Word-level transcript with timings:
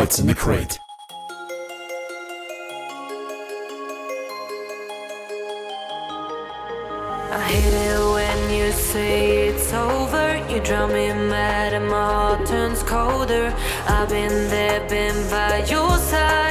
What's 0.00 0.18
in 0.18 0.28
the 0.28 0.34
Crate. 0.34 0.80
I 7.30 7.42
hate 7.46 7.74
it 7.74 8.00
when 8.14 8.50
you 8.50 8.72
say 8.72 9.48
it's 9.48 9.74
over. 9.74 10.42
You 10.48 10.60
drown 10.62 10.94
me 10.94 11.08
mad 11.12 11.74
and 11.74 11.86
my 11.86 12.12
heart 12.14 12.46
turns 12.46 12.82
colder. 12.82 13.54
I've 13.86 14.08
been 14.08 14.48
there, 14.48 14.80
been 14.88 15.28
by 15.28 15.66
your 15.68 15.98
side. 15.98 16.49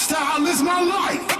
style 0.00 0.46
is 0.46 0.62
my 0.62 0.80
life. 0.82 1.39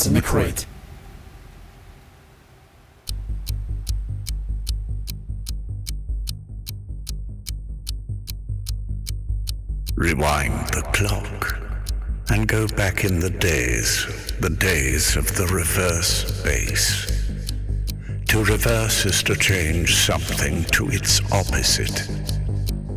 What's 0.00 0.08
in 0.08 0.14
the 0.14 0.22
crate? 0.22 0.64
Rewind 9.96 10.68
the 10.68 10.80
clock 10.94 11.58
and 12.30 12.48
go 12.48 12.66
back 12.68 13.04
in 13.04 13.20
the 13.20 13.28
days, 13.28 14.06
the 14.40 14.48
days 14.48 15.16
of 15.16 15.36
the 15.36 15.46
reverse 15.48 16.42
bass. 16.44 17.36
To 18.28 18.42
reverse 18.42 19.04
is 19.04 19.22
to 19.24 19.36
change 19.36 19.96
something 19.96 20.64
to 20.72 20.88
its 20.88 21.20
opposite. 21.30 22.08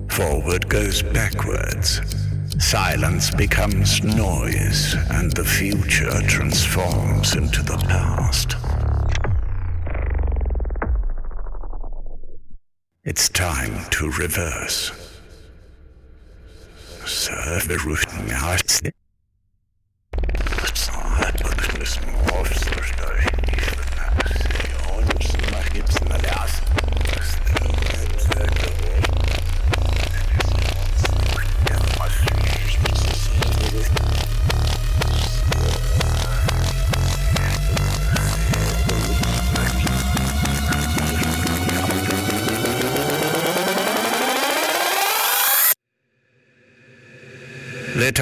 Forward 0.09 0.69
goes 0.69 1.01
backwards, 1.03 1.99
Silence 2.63 3.29
becomes 3.29 4.01
noise, 4.03 4.95
and 5.11 5.31
the 5.33 5.43
future 5.43 6.21
transforms 6.27 7.35
into 7.35 7.61
the 7.61 7.77
past. 7.87 8.55
It's 13.03 13.29
time 13.29 13.87
to 13.91 14.09
reverse. 14.11 14.91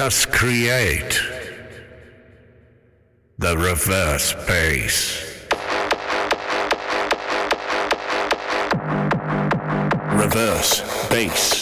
us 0.06 0.26
create 0.26 1.20
the 3.38 3.56
reverse 3.56 4.34
bass. 4.48 5.22
Reverse 10.12 11.08
bass. 11.08 11.61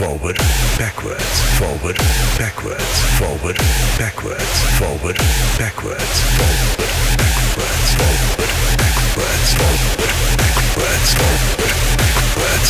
Forward, 0.00 0.38
backwards, 0.78 1.40
forward, 1.58 1.98
backwards, 2.38 3.00
forward, 3.20 3.58
backwards, 3.98 4.48
forward, 4.80 5.18
backwards, 5.58 6.22
forward, 6.40 6.80
backwards, 7.20 7.92
forward, 8.00 8.48
backwards, 10.40 11.12
forward, 11.20 11.68
backwards, 12.16 12.56
forward, 12.56 12.56
backwards, 12.56 12.66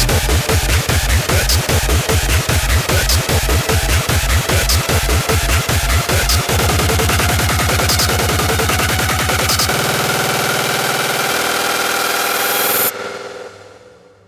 backwards, 0.81 1.51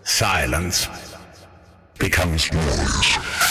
Silence 0.04 1.01
becomes 2.23 2.52
noise. 2.52 3.41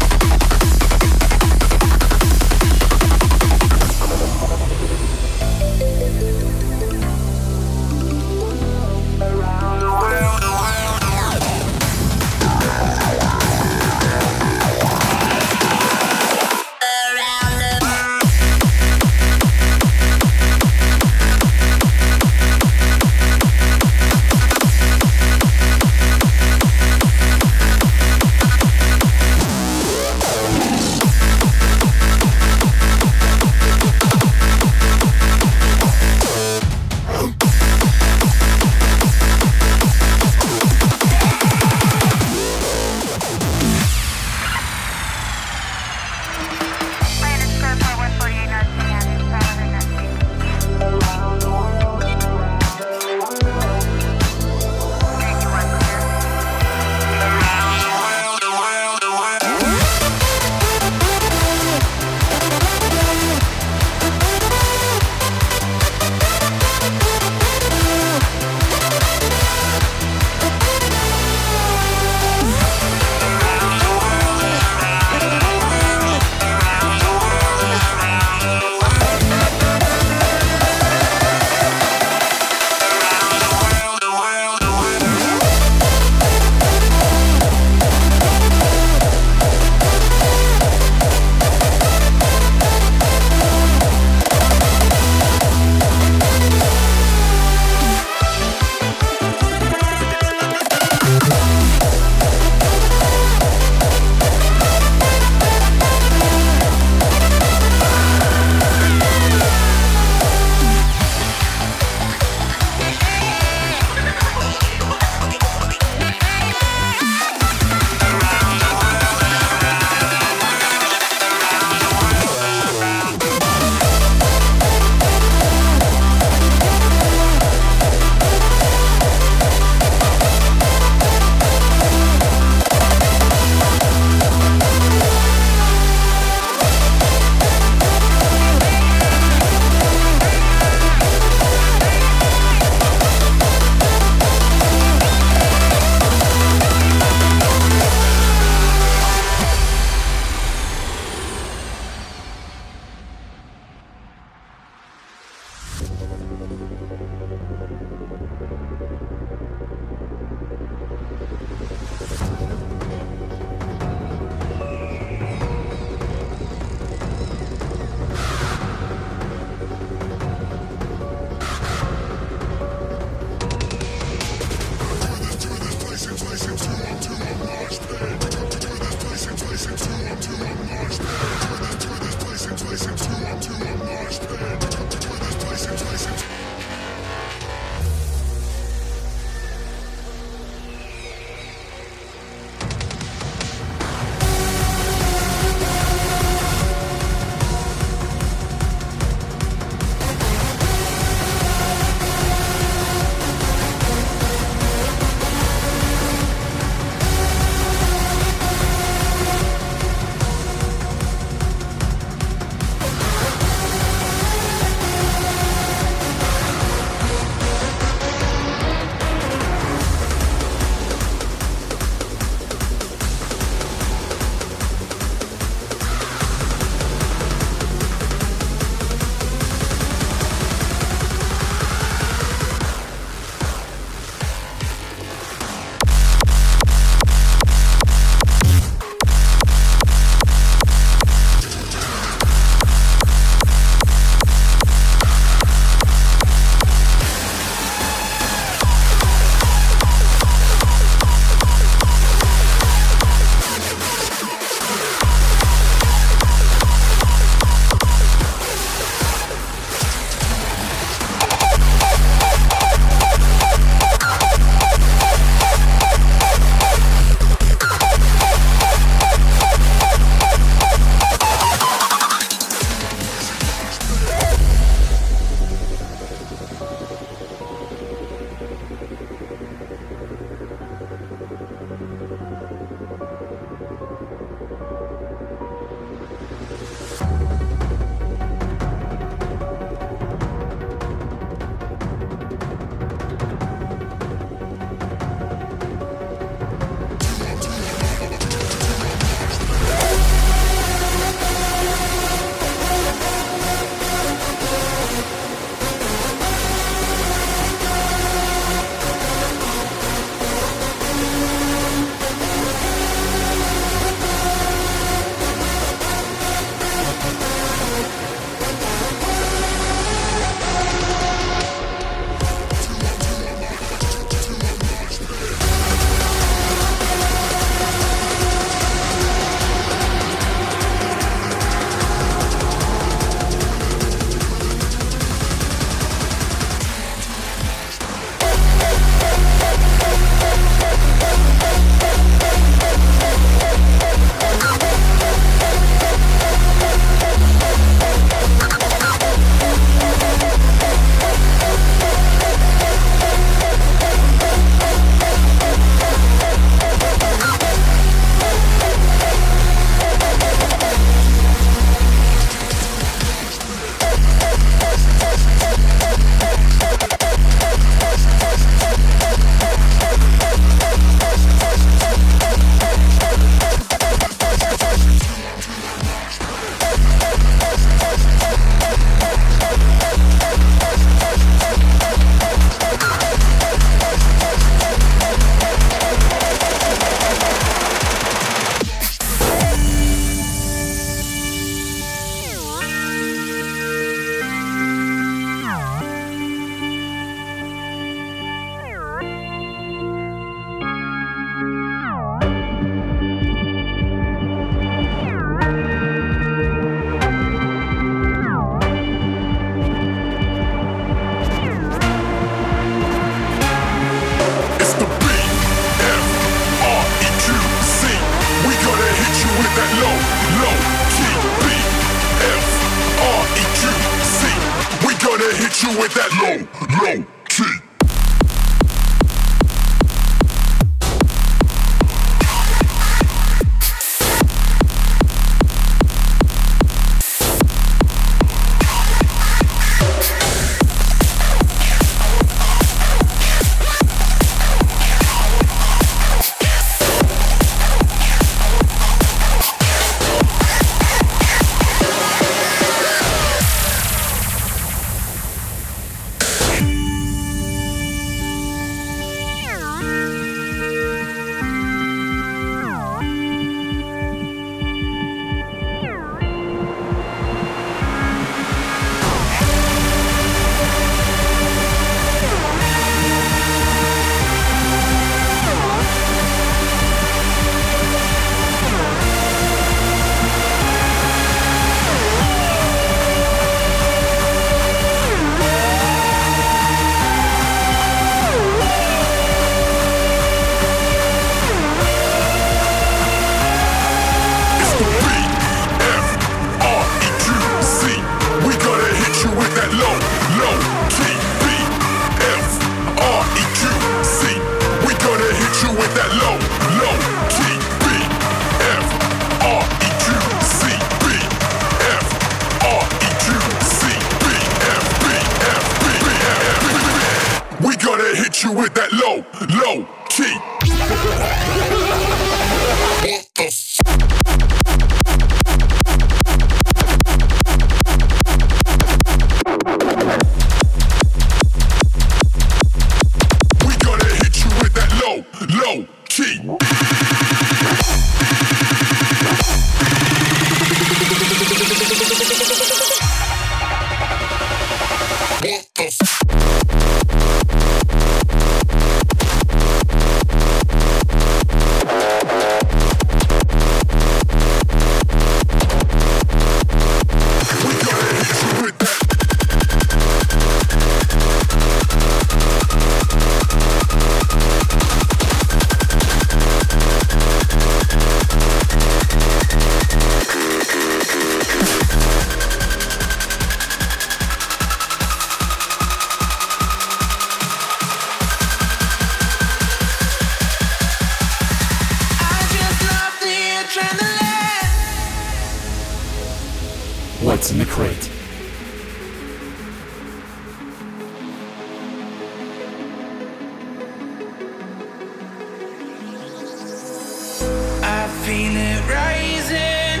feel 598.24 598.56
it 598.56 598.80
rising, 598.88 600.00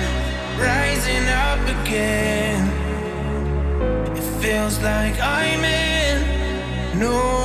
rising 0.56 1.26
up 1.28 1.58
again. 1.82 2.62
It 4.16 4.22
feels 4.40 4.78
like 4.80 5.18
I'm 5.20 5.64
in. 5.64 7.00
No. 7.00 7.41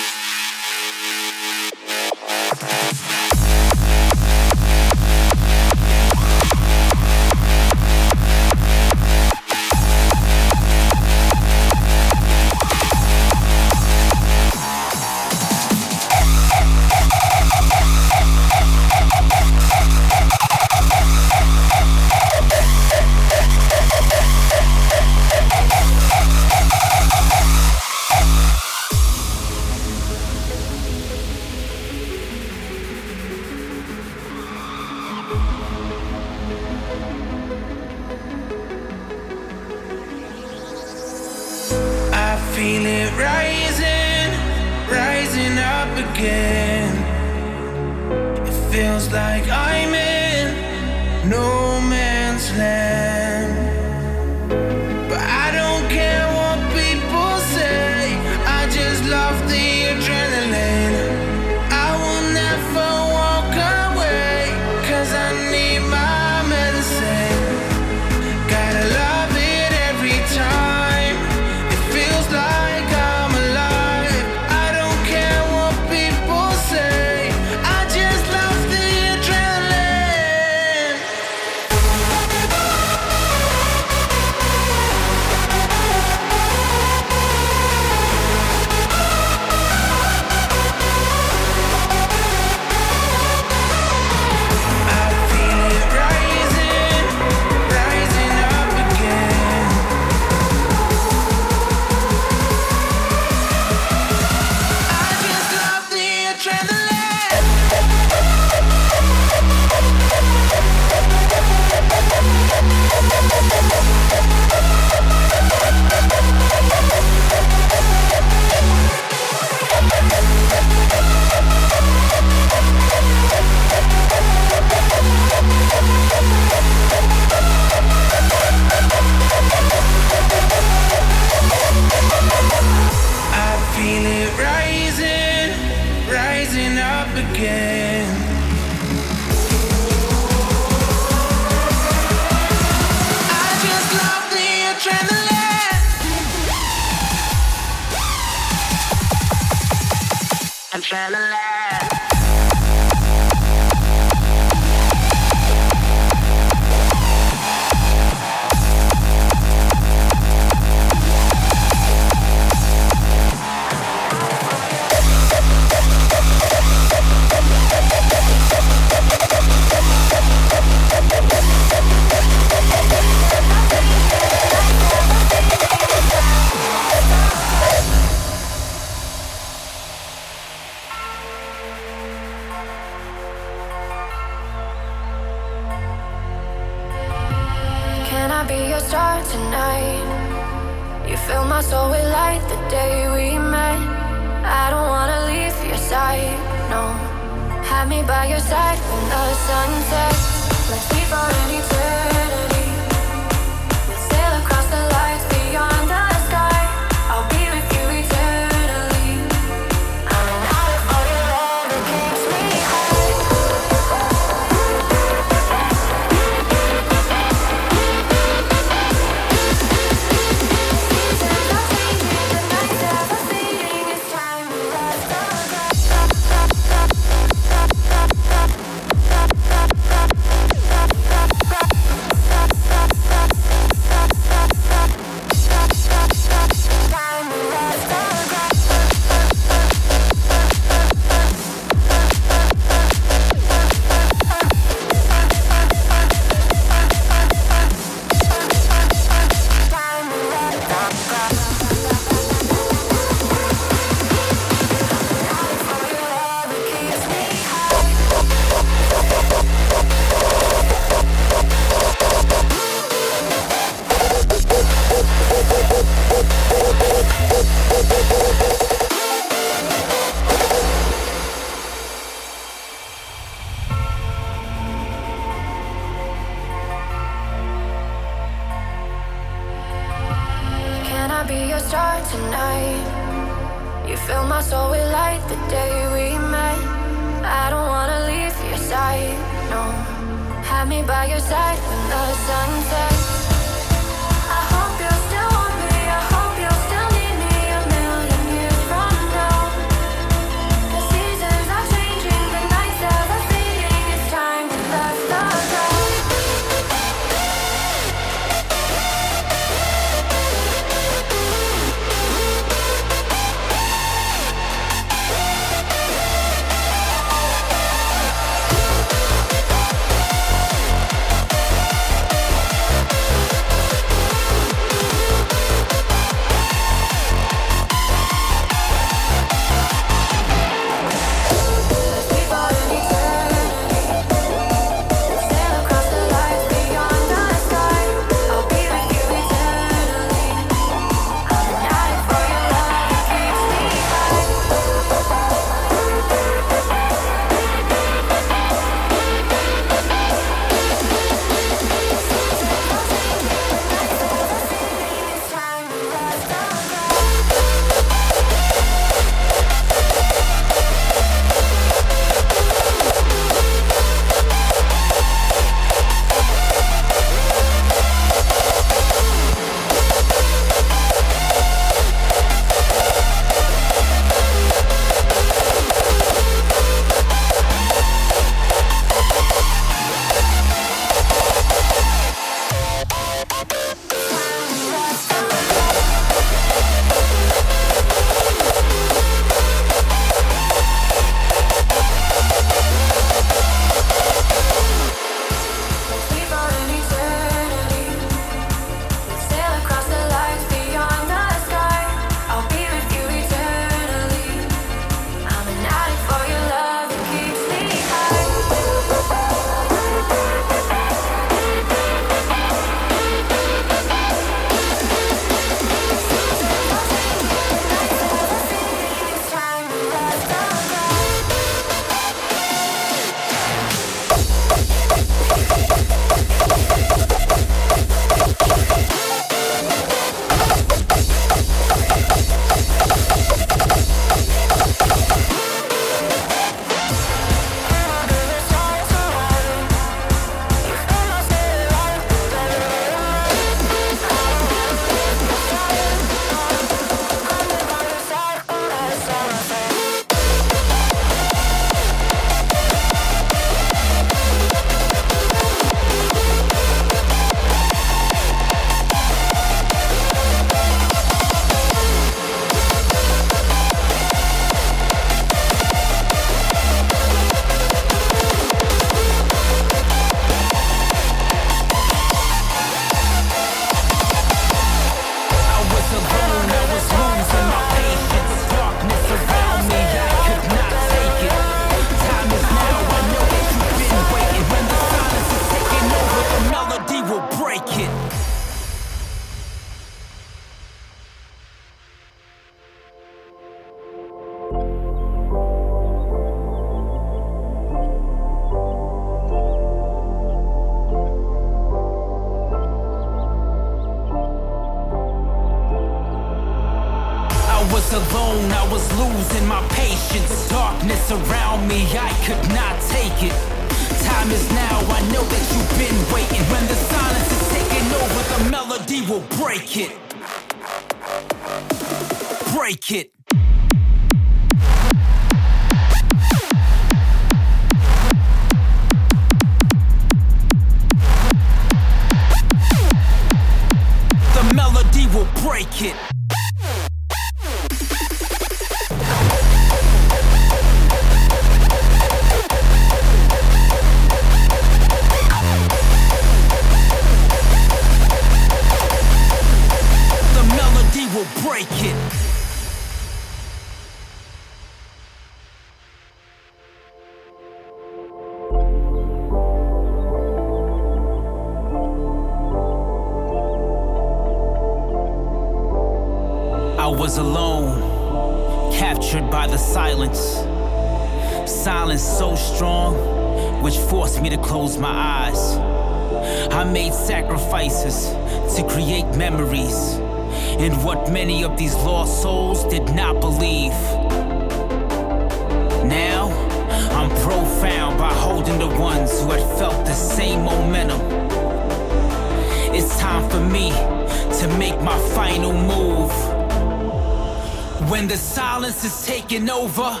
over, 599.78 600.00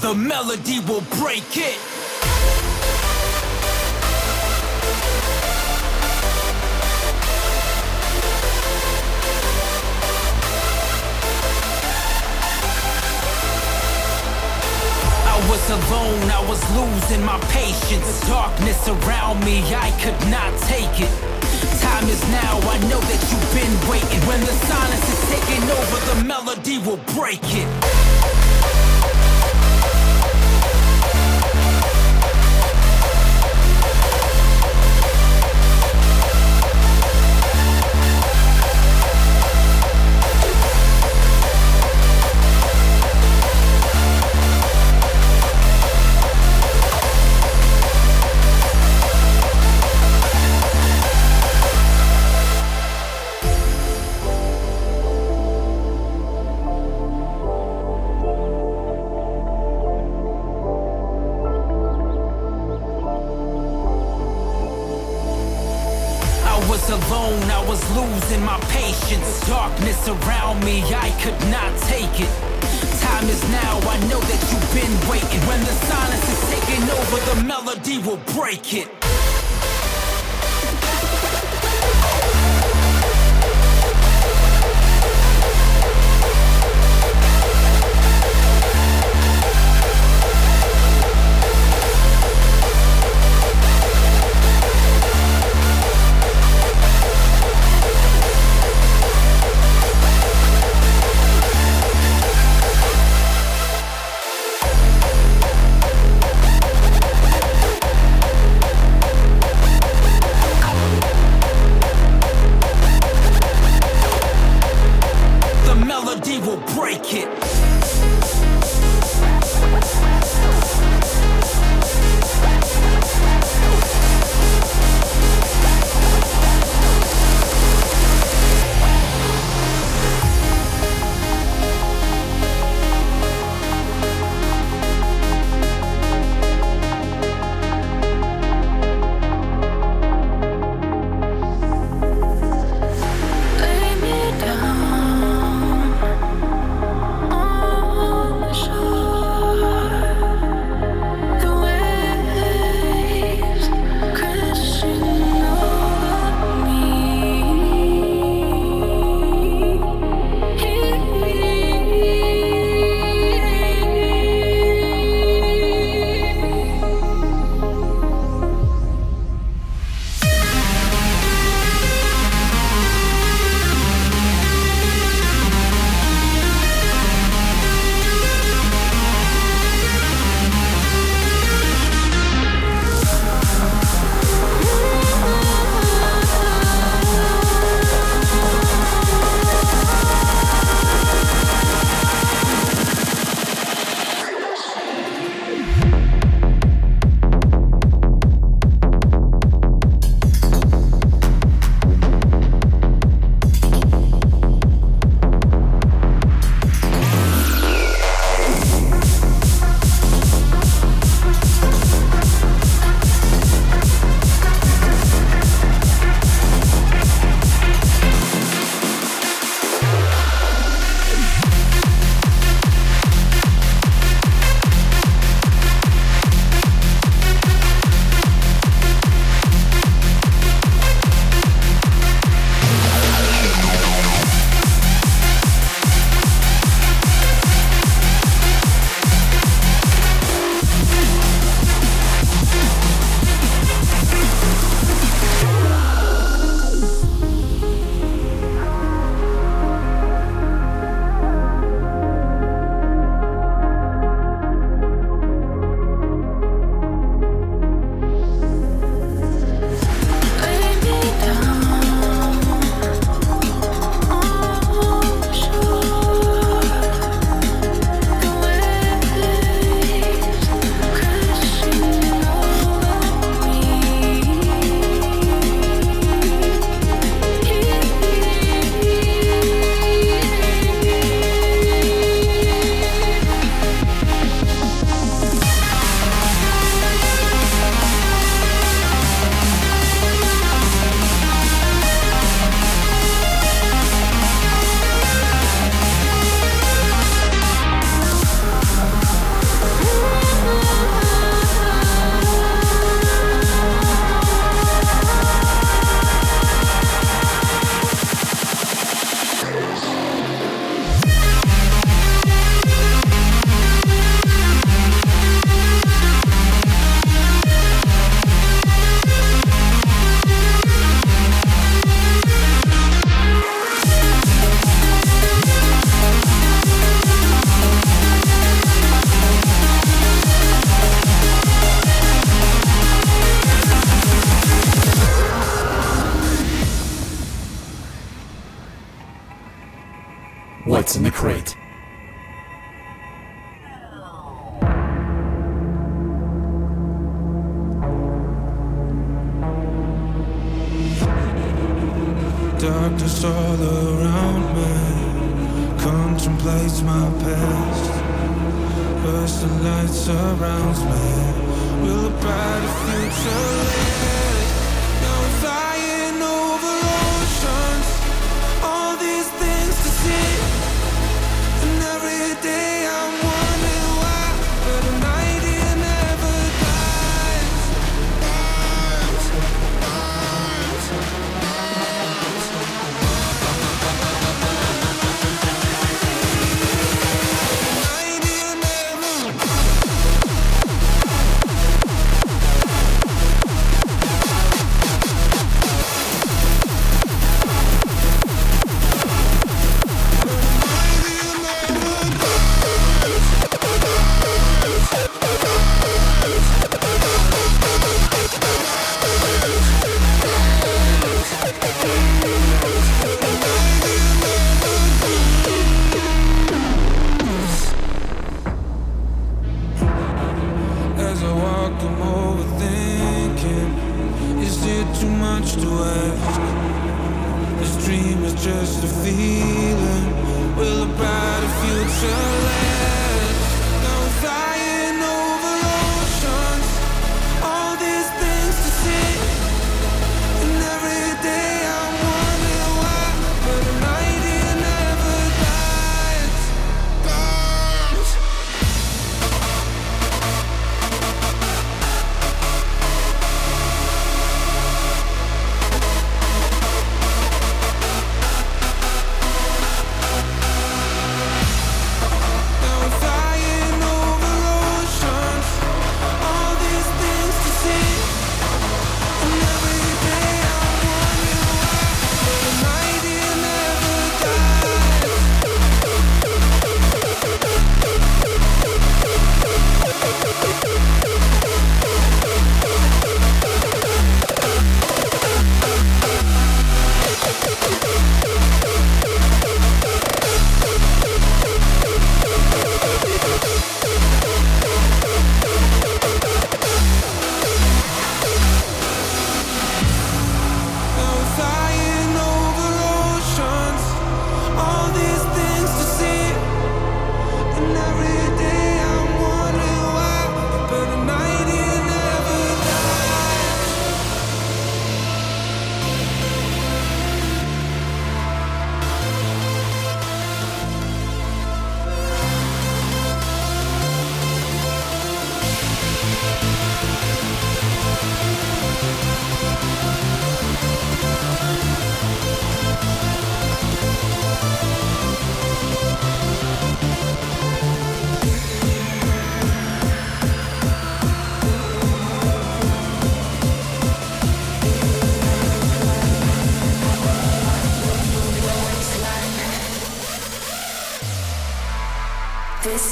the 0.00 0.14
melody 0.14 0.80
will 0.80 1.02
break 1.18 1.56
it. 1.56 1.78
was 15.50 15.70
alone, 15.70 16.30
I 16.30 16.40
was 16.48 16.62
losing 16.74 17.22
my 17.24 17.38
patience. 17.50 18.20
The 18.20 18.26
darkness 18.28 18.88
around 18.88 19.44
me, 19.44 19.60
I 19.74 19.90
could 20.00 20.18
not 20.30 20.50
take 20.62 21.00
it. 21.00 21.12
Time 21.80 22.08
is 22.08 22.22
now, 22.28 22.58
I 22.60 22.78
know 22.88 23.00
that 23.00 23.20
you've 23.28 23.52
been 23.52 23.90
waiting. 23.90 24.20
When 24.26 24.40
the 24.40 24.54
silence 24.66 25.06
is 25.14 25.20
taking 25.28 25.62
over, 25.70 25.98
the 26.14 26.24
melody 26.24 26.78
will 26.78 27.00
break 27.14 27.42
it. 27.44 28.03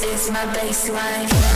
Is 0.05 0.29
my 0.31 0.45
baseline. 0.53 1.52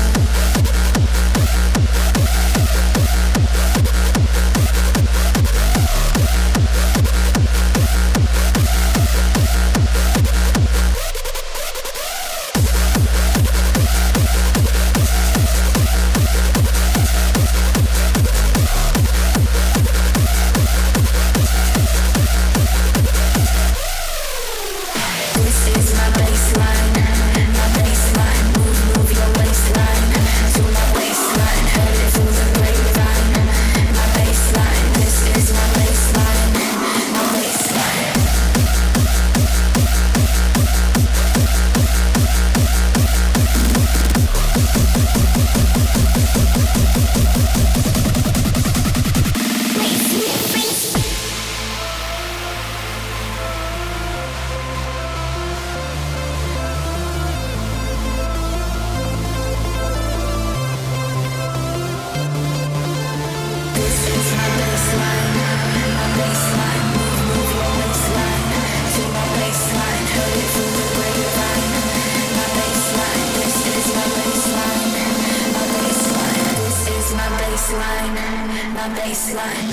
blind. 79.38 79.67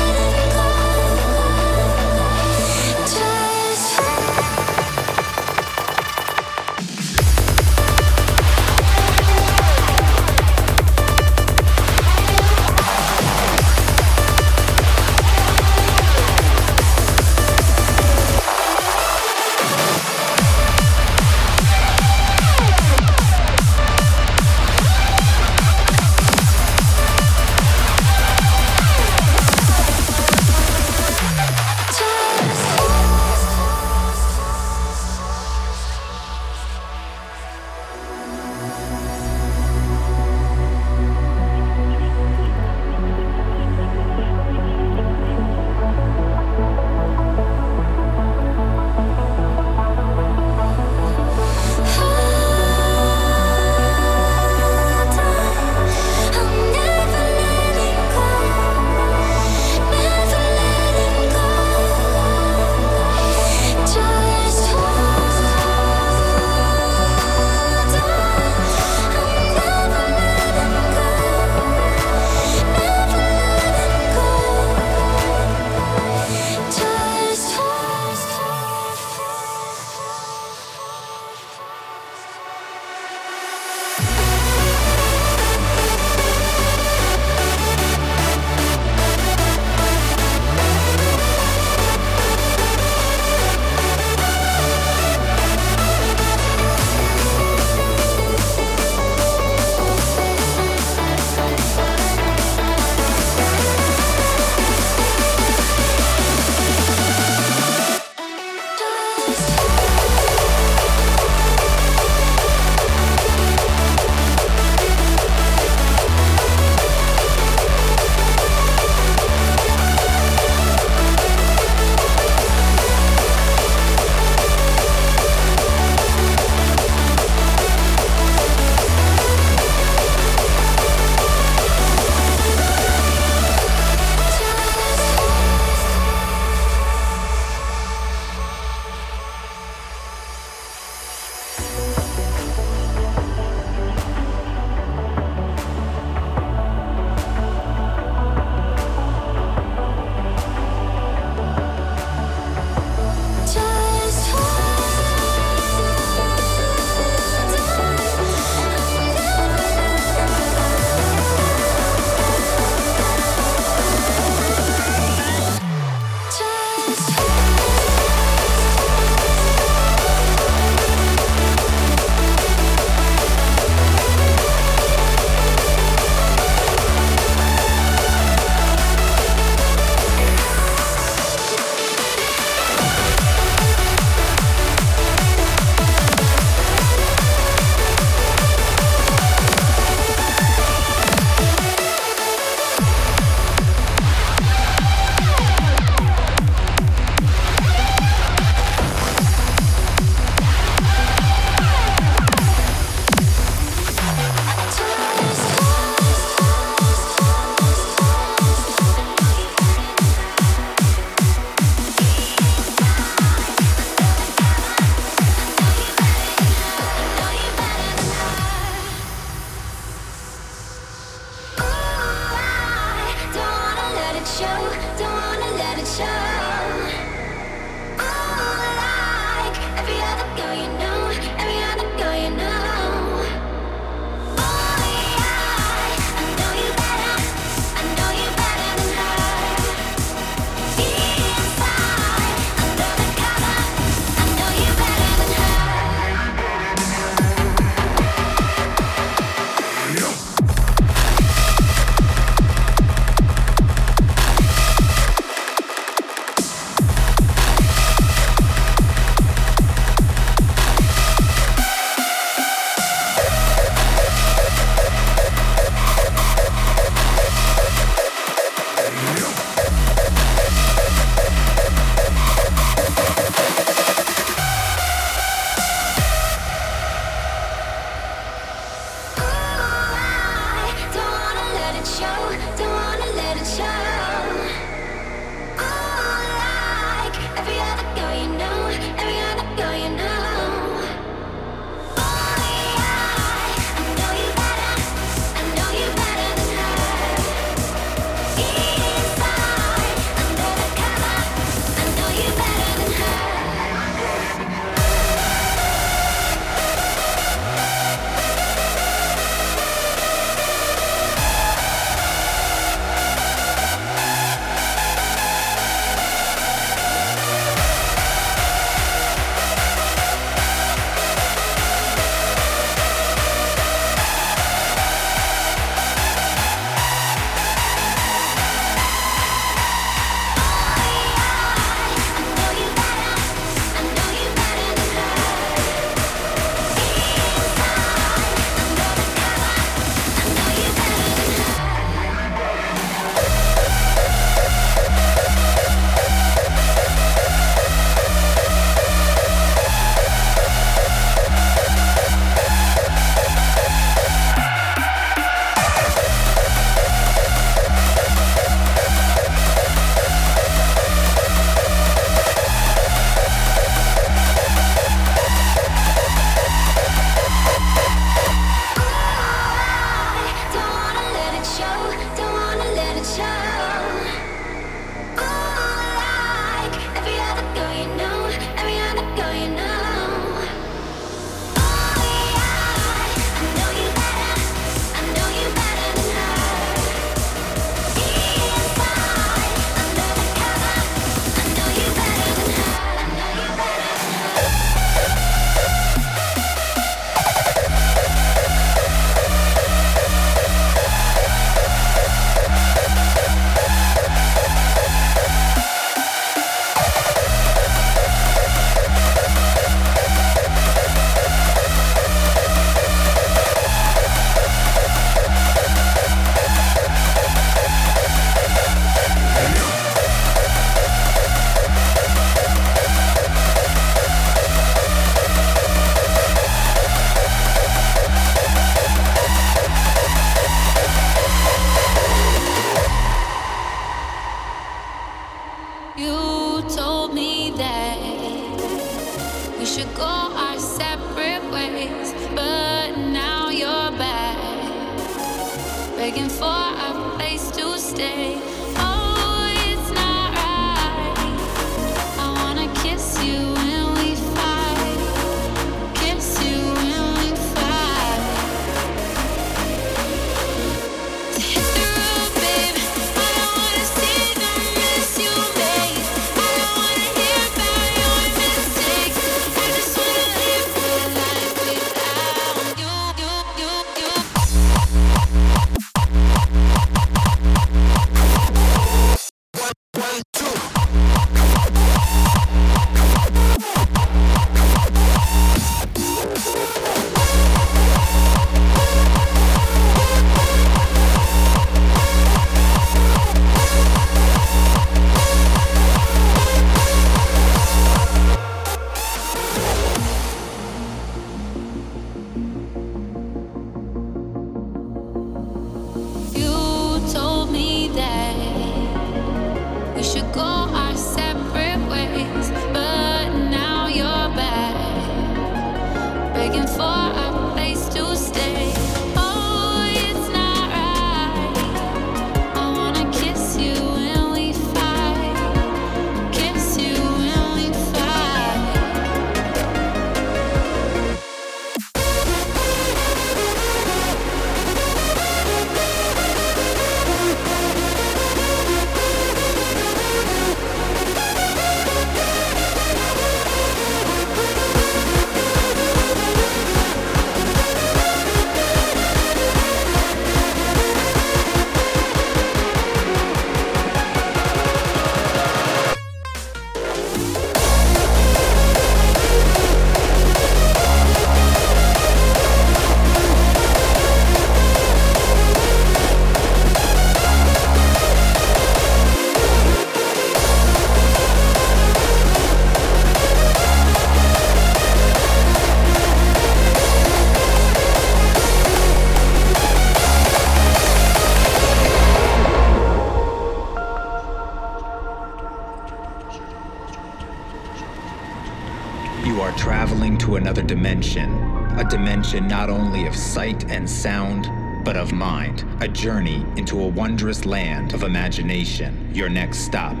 Dimension 592.30 592.48
not 592.48 592.70
only 592.70 593.06
of 593.06 593.16
sight 593.16 593.70
and 593.70 593.88
sound, 593.88 594.48
but 594.84 594.96
of 594.96 595.12
mind. 595.12 595.64
A 595.80 595.88
journey 595.88 596.46
into 596.56 596.80
a 596.80 596.86
wondrous 596.86 597.44
land 597.44 597.92
of 597.92 598.02
imagination. 598.02 599.10
Your 599.14 599.28
next 599.28 599.58
stop, 599.58 600.00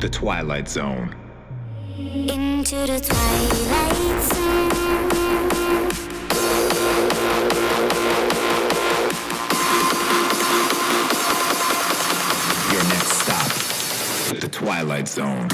the 0.00 0.08
Twilight 0.10 0.68
Zone. 0.68 1.14
Into 1.98 2.86
the 2.86 3.00
Twilight 3.00 4.22
Zone. 4.22 4.70
Your 12.72 12.84
next 12.94 13.12
stop, 13.22 14.40
the 14.40 14.48
Twilight 14.48 15.08
Zone. 15.08 15.48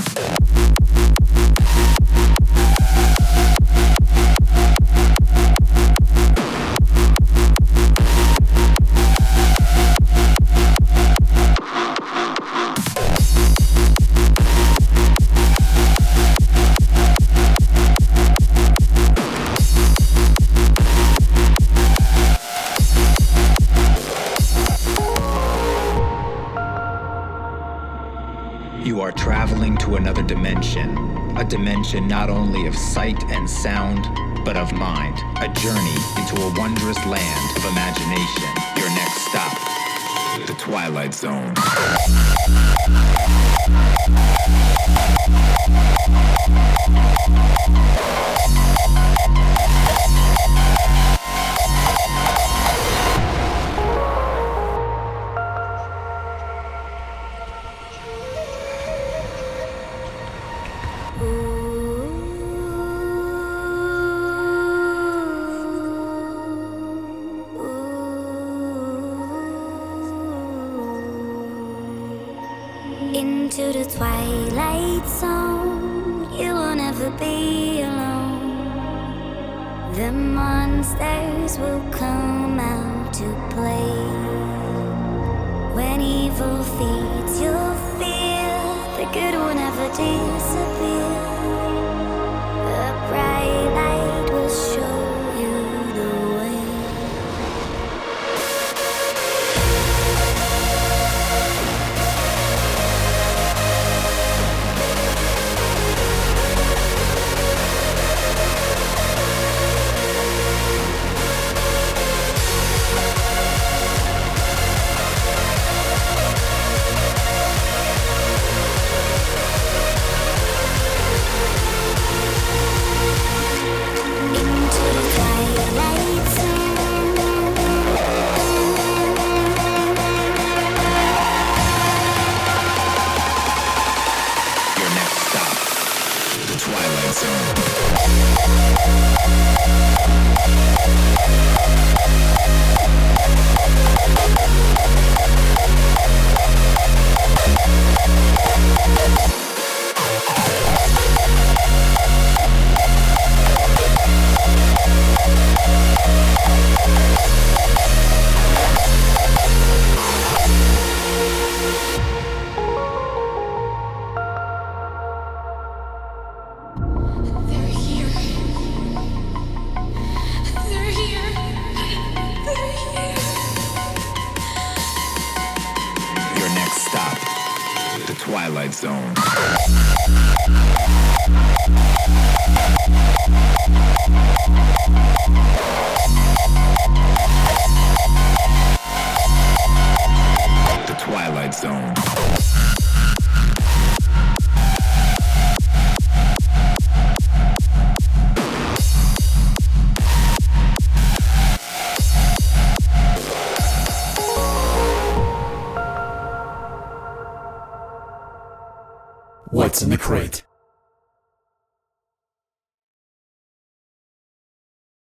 expansion 31.91 32.09
not 32.09 32.30
only 32.30 32.66
of 32.66 32.76
sight 32.76 33.20
and 33.30 33.51
sound, 33.51 34.05
but 34.45 34.57
of 34.57 34.72
mind. 34.72 35.18
A 35.38 35.49
journey 35.49 35.97
into 36.16 36.41
a 36.41 36.53
wondrous 36.57 37.05
land 37.07 37.57
of 37.57 37.64
imagination. 37.64 38.49
Your 38.76 38.91
next 38.91 39.26
stop, 39.26 40.47
the 40.47 40.55
Twilight 40.57 41.14
Zone. 41.14 41.55